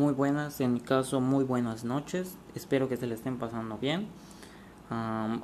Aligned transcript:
muy 0.00 0.14
buenas, 0.14 0.58
en 0.62 0.72
mi 0.72 0.80
caso 0.80 1.20
muy 1.20 1.44
buenas 1.44 1.84
noches, 1.84 2.38
espero 2.54 2.88
que 2.88 2.96
se 2.96 3.06
le 3.06 3.14
estén 3.14 3.36
pasando 3.36 3.76
bien. 3.76 4.06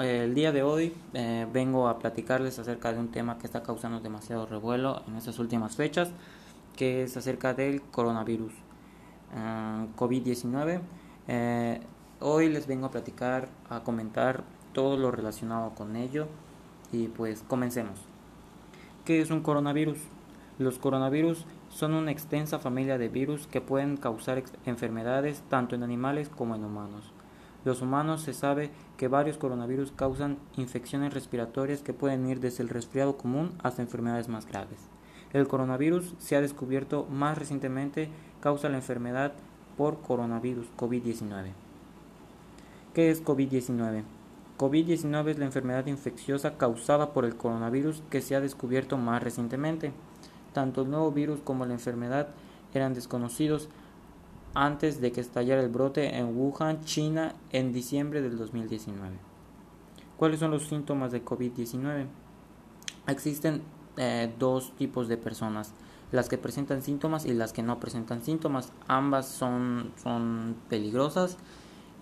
el 0.00 0.34
día 0.34 0.52
de 0.52 0.62
hoy 0.62 0.94
eh, 1.12 1.46
vengo 1.52 1.86
a 1.86 1.98
platicarles 1.98 2.58
acerca 2.58 2.90
de 2.94 2.98
un 2.98 3.08
tema 3.08 3.36
que 3.36 3.46
está 3.46 3.62
causando 3.62 4.00
demasiado 4.00 4.46
revuelo 4.46 5.02
en 5.06 5.16
estas 5.16 5.38
últimas 5.38 5.76
fechas, 5.76 6.12
que 6.76 7.02
es 7.02 7.14
acerca 7.18 7.52
del 7.52 7.82
coronavirus 7.82 8.54
COVID-19. 9.98 10.80
Eh, 11.28 11.80
hoy 12.20 12.48
les 12.48 12.66
vengo 12.66 12.86
a 12.86 12.90
platicar, 12.90 13.50
a 13.68 13.80
comentar 13.80 14.44
todo 14.72 14.96
lo 14.96 15.10
relacionado 15.10 15.74
con 15.74 15.94
ello 15.94 16.26
y 16.90 17.08
pues 17.08 17.44
comencemos. 17.46 18.00
¿Qué 19.04 19.20
es 19.20 19.30
un 19.30 19.42
coronavirus? 19.42 19.98
Los 20.58 20.78
coronavirus 20.78 21.44
son 21.68 21.94
una 21.94 22.10
extensa 22.10 22.58
familia 22.58 22.98
de 22.98 23.08
virus 23.08 23.46
que 23.46 23.60
pueden 23.60 23.96
causar 23.96 24.42
enfermedades 24.66 25.44
tanto 25.48 25.76
en 25.76 25.84
animales 25.84 26.28
como 26.28 26.56
en 26.56 26.64
humanos. 26.64 27.12
Los 27.64 27.80
humanos 27.80 28.22
se 28.22 28.34
sabe 28.34 28.70
que 28.96 29.06
varios 29.06 29.38
coronavirus 29.38 29.92
causan 29.92 30.36
infecciones 30.56 31.14
respiratorias 31.14 31.82
que 31.82 31.92
pueden 31.92 32.28
ir 32.28 32.40
desde 32.40 32.64
el 32.64 32.70
resfriado 32.70 33.16
común 33.16 33.52
hasta 33.62 33.82
enfermedades 33.82 34.28
más 34.28 34.46
graves. 34.46 34.80
El 35.32 35.46
coronavirus 35.46 36.14
se 36.18 36.34
ha 36.34 36.40
descubierto 36.40 37.06
más 37.10 37.38
recientemente 37.38 38.08
causa 38.40 38.68
la 38.68 38.78
enfermedad 38.78 39.34
por 39.76 40.00
coronavirus 40.00 40.66
COVID-19. 40.76 41.52
¿Qué 42.94 43.10
es 43.10 43.24
COVID-19? 43.24 44.02
COVID-19 44.58 45.28
es 45.28 45.38
la 45.38 45.44
enfermedad 45.44 45.86
infecciosa 45.86 46.56
causada 46.56 47.12
por 47.12 47.24
el 47.24 47.36
coronavirus 47.36 48.02
que 48.10 48.20
se 48.20 48.34
ha 48.34 48.40
descubierto 48.40 48.96
más 48.96 49.22
recientemente. 49.22 49.92
Tanto 50.52 50.82
el 50.82 50.90
nuevo 50.90 51.12
virus 51.12 51.40
como 51.40 51.66
la 51.66 51.74
enfermedad 51.74 52.28
eran 52.74 52.94
desconocidos 52.94 53.68
antes 54.54 55.00
de 55.00 55.12
que 55.12 55.20
estallara 55.20 55.62
el 55.62 55.68
brote 55.68 56.16
en 56.16 56.36
Wuhan, 56.36 56.84
China, 56.84 57.34
en 57.52 57.72
diciembre 57.72 58.22
del 58.22 58.36
2019. 58.36 59.16
¿Cuáles 60.16 60.40
son 60.40 60.50
los 60.50 60.66
síntomas 60.66 61.12
de 61.12 61.24
COVID-19? 61.24 62.06
Existen 63.06 63.62
eh, 63.96 64.32
dos 64.38 64.74
tipos 64.76 65.08
de 65.08 65.16
personas, 65.16 65.74
las 66.12 66.28
que 66.28 66.38
presentan 66.38 66.82
síntomas 66.82 67.24
y 67.24 67.34
las 67.34 67.52
que 67.52 67.62
no 67.62 67.78
presentan 67.78 68.22
síntomas. 68.22 68.72
Ambas 68.88 69.28
son, 69.28 69.92
son 70.02 70.56
peligrosas 70.68 71.36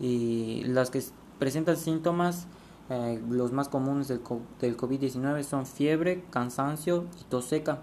y 0.01 0.65
las 0.65 0.91
que 0.91 1.03
presentan 1.39 1.77
síntomas, 1.77 2.47
eh, 2.89 3.21
los 3.29 3.53
más 3.53 3.69
comunes 3.69 4.09
del, 4.09 4.21
del 4.61 4.77
COVID-19 4.77 5.43
son 5.43 5.67
fiebre, 5.67 6.25
cansancio 6.31 7.05
y 7.21 7.25
tos 7.25 7.47
seca. 7.47 7.83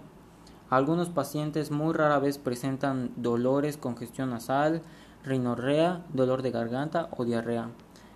Algunos 0.74 1.08
pacientes 1.08 1.70
muy 1.70 1.94
rara 1.94 2.18
vez 2.18 2.38
presentan 2.38 3.12
dolores, 3.14 3.76
congestión 3.76 4.30
nasal, 4.30 4.82
rinorrea, 5.22 6.04
dolor 6.12 6.42
de 6.42 6.50
garganta 6.50 7.10
o 7.16 7.24
diarrea. 7.24 7.68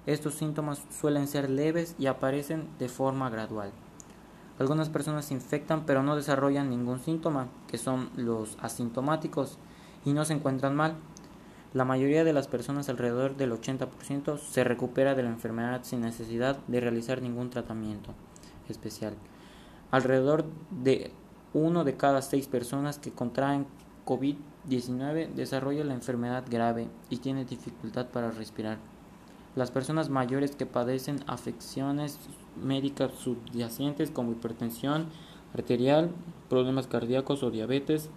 Estos 0.06 0.34
síntomas 0.34 0.82
suelen 0.90 1.28
ser 1.28 1.50
leves 1.50 1.94
y 2.00 2.06
aparecen 2.06 2.66
de 2.80 2.88
forma 2.88 3.30
gradual. 3.30 3.70
Algunas 4.58 4.88
personas 4.88 5.26
se 5.26 5.34
infectan 5.34 5.86
pero 5.86 6.02
no 6.02 6.16
desarrollan 6.16 6.68
ningún 6.68 6.98
síntoma, 6.98 7.46
que 7.68 7.78
son 7.78 8.10
los 8.16 8.58
asintomáticos, 8.60 9.56
y 10.04 10.12
no 10.12 10.24
se 10.24 10.32
encuentran 10.32 10.74
mal. 10.74 10.94
La 11.74 11.84
mayoría 11.84 12.24
de 12.24 12.32
las 12.32 12.48
personas, 12.48 12.88
alrededor 12.88 13.36
del 13.36 13.52
80%, 13.52 14.36
se 14.36 14.64
recupera 14.64 15.14
de 15.14 15.22
la 15.22 15.28
enfermedad 15.30 15.82
sin 15.84 16.00
necesidad 16.00 16.58
de 16.66 16.80
realizar 16.80 17.22
ningún 17.22 17.50
tratamiento 17.50 18.14
especial. 18.68 19.14
Alrededor 19.92 20.44
de 20.72 21.12
uno 21.58 21.84
de 21.84 21.96
cada 21.96 22.22
seis 22.22 22.46
personas 22.48 22.98
que 22.98 23.12
contraen 23.12 23.66
COVID-19 24.06 25.34
desarrolla 25.34 25.84
la 25.84 25.94
enfermedad 25.94 26.44
grave 26.48 26.88
y 27.10 27.18
tiene 27.18 27.44
dificultad 27.44 28.06
para 28.06 28.30
respirar. 28.30 28.78
Las 29.54 29.70
personas 29.70 30.08
mayores 30.08 30.56
que 30.56 30.66
padecen 30.66 31.20
afecciones 31.26 32.18
médicas 32.62 33.12
subyacentes 33.12 34.10
como 34.10 34.32
hipertensión 34.32 35.06
arterial, 35.54 36.10
problemas 36.48 36.86
cardíacos 36.86 37.42
o 37.42 37.50
diabetes 37.50 38.10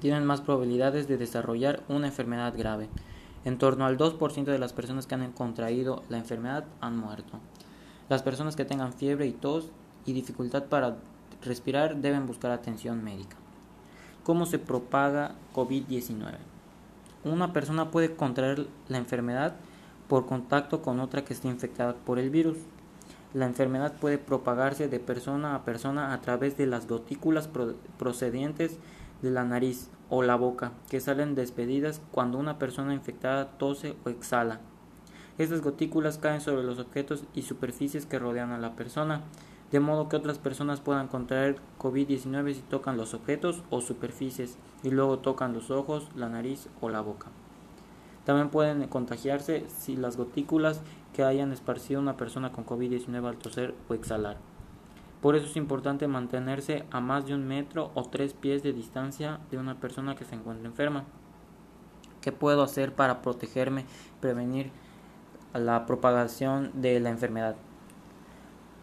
tienen 0.00 0.26
más 0.26 0.40
probabilidades 0.40 1.08
de 1.08 1.16
desarrollar 1.16 1.82
una 1.88 2.08
enfermedad 2.08 2.54
grave. 2.56 2.88
En 3.44 3.58
torno 3.58 3.86
al 3.86 3.96
2% 3.96 4.44
de 4.44 4.58
las 4.58 4.72
personas 4.72 5.06
que 5.06 5.14
han 5.14 5.32
contraído 5.32 6.02
la 6.08 6.18
enfermedad 6.18 6.64
han 6.80 6.98
muerto. 6.98 7.38
Las 8.08 8.22
personas 8.22 8.56
que 8.56 8.64
tengan 8.64 8.92
fiebre 8.92 9.26
y 9.26 9.32
tos 9.32 9.70
y 10.04 10.12
dificultad 10.12 10.64
para 10.64 10.98
respirar 11.42 11.96
deben 11.96 12.26
buscar 12.26 12.50
atención 12.50 13.02
médica. 13.04 13.36
¿Cómo 14.24 14.46
se 14.46 14.58
propaga 14.58 15.34
COVID-19? 15.54 16.34
Una 17.24 17.52
persona 17.52 17.90
puede 17.90 18.14
contraer 18.14 18.66
la 18.88 18.98
enfermedad 18.98 19.56
por 20.08 20.26
contacto 20.26 20.82
con 20.82 21.00
otra 21.00 21.24
que 21.24 21.32
esté 21.32 21.48
infectada 21.48 21.94
por 21.94 22.18
el 22.18 22.30
virus. 22.30 22.58
La 23.34 23.46
enfermedad 23.46 23.92
puede 23.94 24.18
propagarse 24.18 24.88
de 24.88 25.00
persona 25.00 25.54
a 25.54 25.64
persona 25.64 26.12
a 26.12 26.20
través 26.20 26.56
de 26.56 26.66
las 26.66 26.86
gotículas 26.86 27.48
procedentes 27.98 28.78
de 29.22 29.30
la 29.30 29.44
nariz 29.44 29.88
o 30.08 30.22
la 30.22 30.36
boca 30.36 30.72
que 30.88 31.00
salen 31.00 31.34
despedidas 31.34 32.00
cuando 32.12 32.38
una 32.38 32.58
persona 32.58 32.94
infectada 32.94 33.58
tose 33.58 33.96
o 34.04 34.08
exhala. 34.08 34.60
Estas 35.38 35.60
gotículas 35.60 36.18
caen 36.18 36.40
sobre 36.40 36.62
los 36.62 36.78
objetos 36.78 37.24
y 37.34 37.42
superficies 37.42 38.06
que 38.06 38.18
rodean 38.18 38.52
a 38.52 38.58
la 38.58 38.74
persona 38.74 39.22
de 39.72 39.80
modo 39.80 40.08
que 40.08 40.16
otras 40.16 40.38
personas 40.38 40.80
puedan 40.80 41.08
contraer 41.08 41.56
COVID-19 41.78 42.54
si 42.54 42.62
tocan 42.62 42.96
los 42.96 43.14
objetos 43.14 43.62
o 43.70 43.80
superficies 43.80 44.58
y 44.82 44.90
luego 44.90 45.18
tocan 45.18 45.52
los 45.52 45.70
ojos, 45.70 46.08
la 46.14 46.28
nariz 46.28 46.68
o 46.80 46.88
la 46.88 47.00
boca. 47.00 47.28
También 48.24 48.48
pueden 48.48 48.86
contagiarse 48.88 49.64
si 49.68 49.96
las 49.96 50.16
gotículas 50.16 50.80
que 51.14 51.24
hayan 51.24 51.52
esparcido 51.52 52.00
una 52.00 52.16
persona 52.16 52.52
con 52.52 52.66
COVID-19 52.66 53.26
al 53.26 53.36
toser 53.36 53.74
o 53.88 53.94
exhalar. 53.94 54.36
Por 55.20 55.34
eso 55.34 55.46
es 55.46 55.56
importante 55.56 56.08
mantenerse 56.08 56.84
a 56.90 57.00
más 57.00 57.26
de 57.26 57.34
un 57.34 57.46
metro 57.46 57.90
o 57.94 58.02
tres 58.04 58.34
pies 58.34 58.62
de 58.62 58.72
distancia 58.72 59.40
de 59.50 59.58
una 59.58 59.80
persona 59.80 60.14
que 60.14 60.24
se 60.24 60.34
encuentre 60.34 60.66
enferma. 60.66 61.04
¿Qué 62.20 62.32
puedo 62.32 62.62
hacer 62.62 62.94
para 62.94 63.22
protegerme, 63.22 63.86
prevenir 64.20 64.70
la 65.54 65.86
propagación 65.86 66.70
de 66.74 67.00
la 67.00 67.10
enfermedad? 67.10 67.56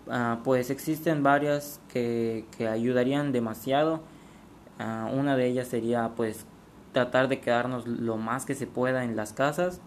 Ah, 0.09 0.39
pues 0.43 0.69
existen 0.69 1.23
varias 1.23 1.79
que, 1.87 2.45
ayudarían 2.69 3.31
demasiado. 3.31 4.01
Ah, 4.79 5.09
una 5.13 5.37
de 5.37 5.47
ellas 5.47 5.67
sería 5.67 6.11
pues 6.15 6.45
tratar 6.91 7.27
de 7.27 7.39
quedarnos 7.39 7.87
lo 7.87 8.17
más 8.17 8.45
que 8.45 8.55
se 8.55 8.67
pueda 8.67 9.03
en 9.03 9.15
las 9.15 9.33
casas. 9.33 9.81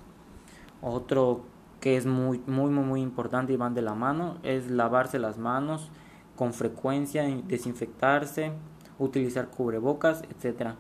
Otro 0.81 1.45
que 1.81 1.97
es 1.97 2.07
muy 2.07 2.41
muy 2.47 2.71
muy 2.71 2.85
muy 2.85 3.03
importante 3.03 3.53
y 3.53 3.57
van 3.57 3.75
de 3.75 3.83
la 3.83 3.95
mano 3.95 4.39
es 4.43 4.71
lavarse 4.71 5.19
las 5.19 5.39
manos 5.39 5.91
con 6.35 6.55
frecuencia, 6.55 7.25
desinfectarse, 7.47 8.53
utilizar 8.99 9.49
cubrebocas, 9.49 10.23
etcétera. 10.31 10.77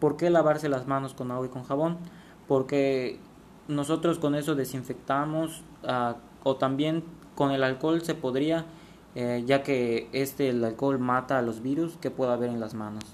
¿Por 0.00 0.16
qué 0.16 0.30
lavarse 0.30 0.68
las 0.68 0.86
manos 0.86 1.14
con 1.14 1.30
agua 1.30 1.46
y 1.46 1.50
con 1.50 1.64
jabón? 1.64 1.98
Porque 2.46 3.18
nosotros 3.66 4.18
con 4.18 4.34
eso 4.34 4.54
desinfectamos 4.54 5.64
ah, 5.84 6.16
o 6.44 6.56
también 6.56 7.04
con 7.38 7.52
el 7.52 7.62
alcohol 7.62 8.02
se 8.02 8.16
podría, 8.16 8.66
eh, 9.14 9.44
ya 9.46 9.62
que 9.62 10.08
este 10.12 10.48
el 10.48 10.64
alcohol 10.64 10.98
mata 10.98 11.38
a 11.38 11.42
los 11.42 11.62
virus 11.62 11.96
que 11.96 12.10
pueda 12.10 12.32
haber 12.32 12.50
en 12.50 12.58
las 12.58 12.74
manos. 12.74 13.04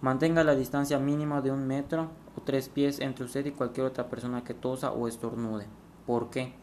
Mantenga 0.00 0.42
la 0.42 0.56
distancia 0.56 0.98
mínima 0.98 1.40
de 1.40 1.52
un 1.52 1.64
metro 1.64 2.08
o 2.36 2.40
tres 2.40 2.68
pies 2.68 2.98
entre 2.98 3.26
usted 3.26 3.46
y 3.46 3.52
cualquier 3.52 3.86
otra 3.86 4.08
persona 4.08 4.42
que 4.42 4.52
tosa 4.52 4.90
o 4.90 5.06
estornude. 5.06 5.66
¿Por 6.08 6.30
qué? 6.30 6.54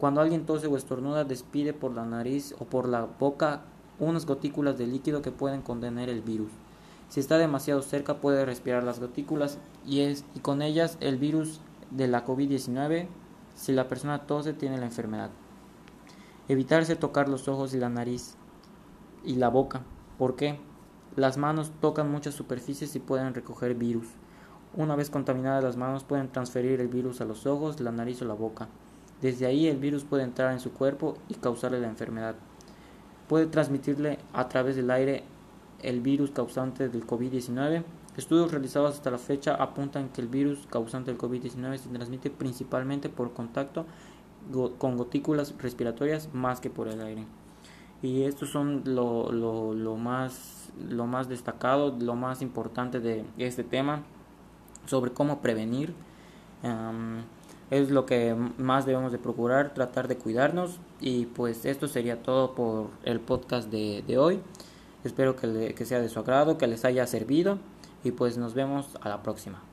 Cuando 0.00 0.20
alguien 0.20 0.44
tose 0.44 0.66
o 0.66 0.76
estornuda, 0.76 1.22
despide 1.22 1.72
por 1.72 1.94
la 1.94 2.04
nariz 2.04 2.52
o 2.58 2.64
por 2.64 2.88
la 2.88 3.06
boca 3.20 3.60
unas 4.00 4.26
gotículas 4.26 4.76
de 4.76 4.88
líquido 4.88 5.22
que 5.22 5.30
pueden 5.30 5.62
contener 5.62 6.08
el 6.08 6.20
virus. 6.20 6.50
Si 7.10 7.20
está 7.20 7.38
demasiado 7.38 7.82
cerca, 7.82 8.16
puede 8.16 8.44
respirar 8.44 8.82
las 8.82 8.98
gotículas 8.98 9.58
y, 9.86 10.00
es, 10.00 10.24
y 10.34 10.40
con 10.40 10.62
ellas 10.62 10.98
el 10.98 11.16
virus 11.16 11.60
de 11.92 12.08
la 12.08 12.26
COVID-19. 12.26 13.06
Si 13.54 13.70
la 13.70 13.86
persona 13.86 14.26
tose, 14.26 14.52
tiene 14.52 14.76
la 14.76 14.86
enfermedad. 14.86 15.30
Evitarse 16.50 16.96
tocar 16.96 17.28
los 17.28 17.46
ojos 17.46 17.74
y 17.74 17.78
la 17.78 17.88
nariz 17.88 18.34
y 19.24 19.36
la 19.36 19.48
boca. 19.48 19.82
¿Por 20.18 20.34
qué? 20.34 20.58
Las 21.14 21.38
manos 21.38 21.70
tocan 21.80 22.10
muchas 22.10 22.34
superficies 22.34 22.96
y 22.96 22.98
pueden 22.98 23.34
recoger 23.34 23.76
virus. 23.76 24.08
Una 24.74 24.96
vez 24.96 25.10
contaminadas 25.10 25.62
las 25.62 25.76
manos 25.76 26.02
pueden 26.02 26.26
transferir 26.26 26.80
el 26.80 26.88
virus 26.88 27.20
a 27.20 27.24
los 27.24 27.46
ojos, 27.46 27.78
la 27.78 27.92
nariz 27.92 28.20
o 28.22 28.24
la 28.24 28.34
boca. 28.34 28.66
Desde 29.22 29.46
ahí 29.46 29.68
el 29.68 29.76
virus 29.76 30.02
puede 30.02 30.24
entrar 30.24 30.52
en 30.52 30.58
su 30.58 30.72
cuerpo 30.72 31.14
y 31.28 31.34
causarle 31.34 31.78
la 31.78 31.86
enfermedad. 31.86 32.34
Puede 33.28 33.46
transmitirle 33.46 34.18
a 34.32 34.48
través 34.48 34.74
del 34.74 34.90
aire 34.90 35.22
el 35.84 36.00
virus 36.00 36.32
causante 36.32 36.88
del 36.88 37.06
COVID-19. 37.06 37.84
Estudios 38.16 38.50
realizados 38.50 38.96
hasta 38.96 39.12
la 39.12 39.18
fecha 39.18 39.54
apuntan 39.54 40.08
que 40.08 40.20
el 40.20 40.26
virus 40.26 40.66
causante 40.68 41.12
del 41.12 41.20
COVID-19 41.20 41.76
se 41.76 41.90
transmite 41.90 42.28
principalmente 42.28 43.08
por 43.08 43.34
contacto 43.34 43.86
con 44.78 44.96
gotículas 44.96 45.54
respiratorias 45.58 46.28
más 46.32 46.60
que 46.60 46.70
por 46.70 46.88
el 46.88 47.00
aire. 47.00 47.26
Y 48.02 48.22
estos 48.22 48.50
son 48.50 48.82
lo, 48.86 49.30
lo, 49.30 49.74
lo, 49.74 49.96
más, 49.96 50.70
lo 50.88 51.06
más 51.06 51.28
destacado, 51.28 51.94
lo 51.98 52.16
más 52.16 52.42
importante 52.42 53.00
de 53.00 53.24
este 53.38 53.64
tema. 53.64 54.02
sobre 54.86 55.12
cómo 55.12 55.40
prevenir. 55.40 55.94
es 57.70 57.90
lo 57.90 58.06
que 58.06 58.34
más 58.58 58.86
debemos 58.86 59.12
de 59.12 59.18
procurar, 59.18 59.74
tratar 59.74 60.08
de 60.08 60.16
cuidarnos 60.16 60.80
y 61.00 61.26
pues 61.26 61.64
esto 61.64 61.86
sería 61.86 62.22
todo 62.22 62.54
por 62.54 62.90
el 63.04 63.20
podcast 63.20 63.70
de, 63.70 64.02
de 64.06 64.18
hoy. 64.18 64.40
Espero 65.04 65.36
que, 65.36 65.74
que 65.74 65.84
sea 65.84 66.00
de 66.00 66.08
su 66.08 66.18
agrado, 66.18 66.58
que 66.58 66.66
les 66.66 66.84
haya 66.84 67.06
servido 67.06 67.58
y 68.04 68.10
pues 68.12 68.36
nos 68.38 68.54
vemos 68.54 68.98
a 69.00 69.08
la 69.08 69.22
próxima. 69.22 69.69